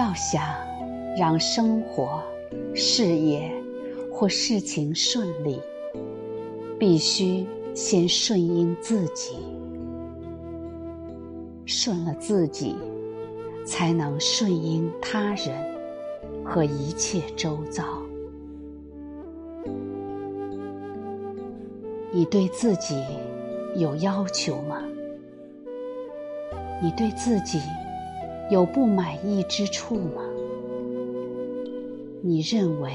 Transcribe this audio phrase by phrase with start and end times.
[0.00, 0.42] 要想
[1.14, 2.22] 让生活、
[2.74, 3.52] 事业
[4.10, 5.60] 或事情顺利，
[6.78, 9.36] 必须先顺应自己。
[11.66, 12.74] 顺了自己，
[13.66, 15.54] 才能顺应他人
[16.42, 17.84] 和一切周遭。
[22.10, 23.04] 你对自己
[23.76, 24.82] 有要求吗？
[26.82, 27.60] 你对自己？
[28.50, 30.22] 有不满意之处吗？
[32.20, 32.90] 你认为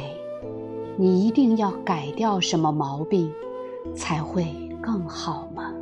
[0.98, 3.32] 你一定要改掉什么毛病
[3.96, 4.46] 才会
[4.82, 5.73] 更好吗？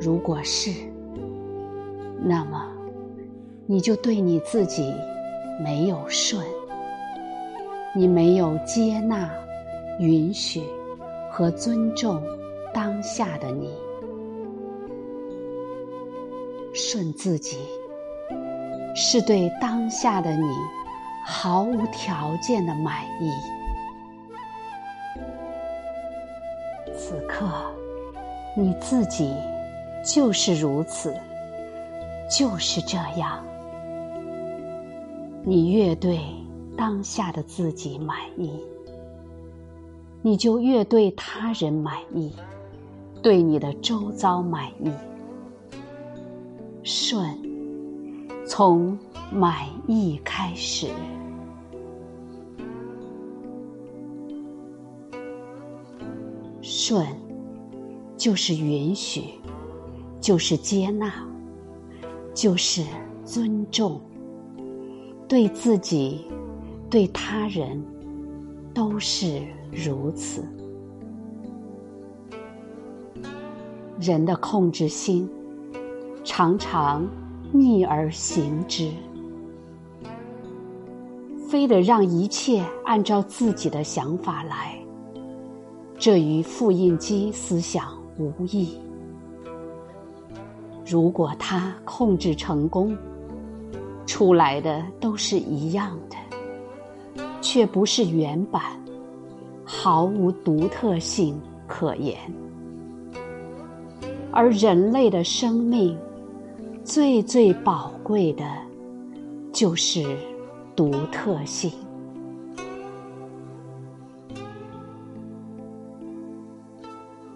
[0.00, 0.70] 如果是，
[2.22, 2.66] 那么
[3.66, 4.94] 你就对你自己
[5.62, 6.42] 没有顺，
[7.94, 9.30] 你没有接纳、
[9.98, 10.62] 允许
[11.30, 12.22] 和尊重
[12.72, 13.70] 当下的你。
[16.82, 17.58] 顺自己，
[18.96, 20.48] 是对当下的你
[21.26, 23.30] 毫无条件的满意。
[26.96, 27.46] 此刻，
[28.56, 29.34] 你自己
[30.02, 31.14] 就是如此，
[32.30, 33.44] 就是这样。
[35.44, 36.18] 你越对
[36.78, 38.58] 当下的自己满意，
[40.22, 42.32] 你就越对他人满意，
[43.22, 44.90] 对你的周遭满意。
[46.92, 47.24] 顺，
[48.44, 48.98] 从
[49.30, 50.88] 满意开始。
[56.60, 57.06] 顺，
[58.16, 59.22] 就是允许，
[60.20, 61.12] 就是接纳，
[62.34, 62.82] 就是
[63.24, 64.00] 尊重，
[65.28, 66.26] 对自己，
[66.90, 67.80] 对他人，
[68.74, 70.44] 都是如此。
[74.00, 75.30] 人的控制心。
[76.22, 77.08] 常常
[77.50, 78.90] 逆而行之，
[81.48, 84.78] 非得让一切按照自己的想法来，
[85.98, 87.86] 这与复印机思想
[88.18, 88.78] 无异。
[90.86, 92.96] 如果他控制成功，
[94.06, 98.62] 出来的都是一样的，却不是原版，
[99.64, 102.16] 毫无独特性可言。
[104.30, 105.98] 而人类的生命。
[106.82, 108.44] 最最宝贵的，
[109.52, 110.16] 就是
[110.74, 111.70] 独特性。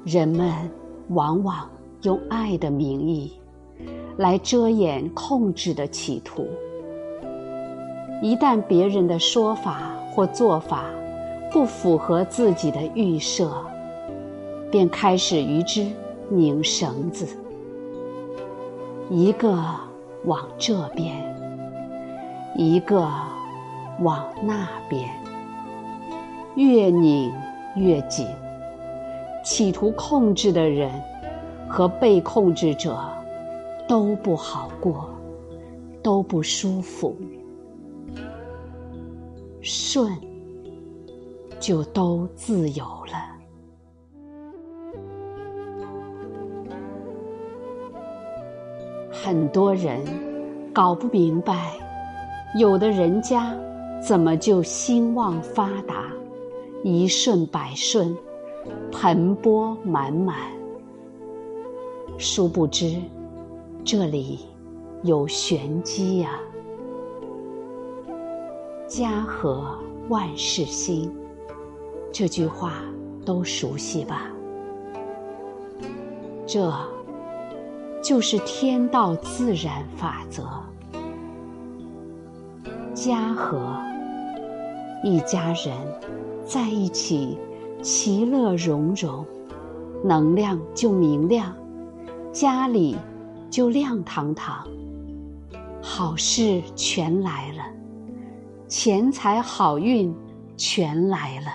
[0.03, 0.53] 人们
[1.09, 1.69] 往往
[2.03, 3.33] 用爱的名义
[4.17, 6.49] 来遮掩控制的企图。
[8.23, 10.85] 一旦别人的说法或做法
[11.53, 13.51] 不符合自己的预设，
[14.71, 15.87] 便开始与之
[16.29, 17.27] 拧绳子。
[19.11, 19.63] 一个
[20.25, 21.15] 往这边，
[22.57, 23.09] 一个
[24.01, 25.09] 往那边，
[26.57, 27.33] 越拧
[27.77, 28.27] 越紧。
[29.45, 30.91] 企图控制的人
[31.69, 32.99] 和被控制者
[33.87, 35.11] 都不好过，
[36.03, 37.15] 都不舒服。
[39.61, 40.11] 顺，
[41.61, 43.34] 就都自由了。
[49.25, 49.99] 很多人
[50.71, 51.73] 搞不明白，
[52.59, 53.57] 有的人家
[54.07, 56.13] 怎么就兴旺发达、
[56.83, 58.15] 一顺百顺、
[58.93, 60.37] 盆钵满满？
[62.19, 63.01] 殊不知，
[63.83, 64.41] 这里
[65.05, 66.39] 有玄机呀！
[68.87, 69.79] 家和
[70.11, 71.11] 万事兴，
[72.13, 72.75] 这句话
[73.25, 74.31] 都熟悉吧？
[76.47, 76.71] 这。
[78.05, 80.47] 就是天道自然法则。
[82.93, 83.59] 家和
[85.03, 85.75] 一家人
[86.45, 87.39] 在一起，
[87.81, 89.25] 其乐融融，
[90.05, 91.57] 能量就明亮，
[92.31, 92.95] 家里
[93.49, 94.69] 就亮堂堂，
[95.81, 97.65] 好事全来了，
[98.69, 100.15] 钱财好运
[100.59, 101.47] 全来了。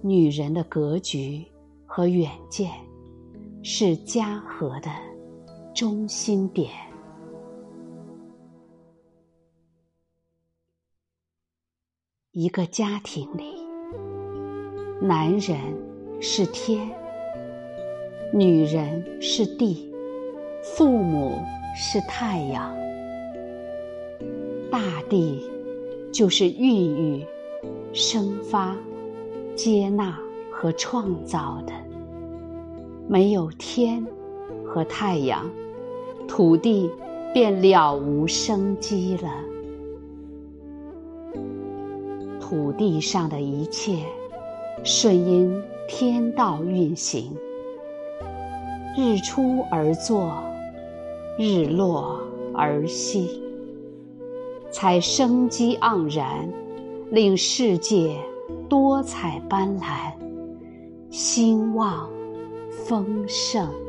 [0.00, 1.44] 女人的格局
[1.84, 2.70] 和远见。
[3.70, 4.90] 是家和的
[5.74, 6.70] 中心点。
[12.32, 13.44] 一个家庭里，
[15.02, 15.58] 男人
[16.18, 16.88] 是天，
[18.32, 19.92] 女人是地，
[20.62, 21.38] 父母
[21.76, 22.74] 是太阳。
[24.70, 24.80] 大
[25.10, 25.46] 地
[26.10, 27.26] 就是孕育、
[27.92, 28.74] 生发、
[29.54, 30.18] 接纳
[30.50, 31.87] 和创造的。
[33.10, 34.06] 没有天
[34.66, 35.50] 和太阳，
[36.28, 36.90] 土地
[37.32, 39.32] 便了无生机了。
[42.38, 44.04] 土地上的一切，
[44.84, 47.34] 顺应天道运行，
[48.94, 50.30] 日出而作，
[51.38, 52.20] 日落
[52.54, 53.42] 而息，
[54.70, 56.46] 才生机盎然，
[57.10, 58.18] 令世界
[58.68, 60.12] 多彩斑斓，
[61.08, 62.06] 兴旺
[62.88, 63.87] 丰盛。